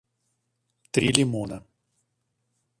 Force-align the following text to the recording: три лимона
три 0.91 1.11
лимона 1.13 1.61